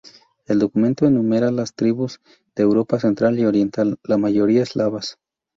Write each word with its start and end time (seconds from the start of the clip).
El 0.47 0.57
documento 0.57 1.05
enumera 1.05 1.51
las 1.51 1.75
tribus 1.75 2.21
de 2.55 2.63
Europa 2.63 2.99
central 2.99 3.37
y 3.37 3.45
oriental, 3.45 3.99
la 4.03 4.17
mayoría 4.17 4.63
eslavas. 4.63 5.19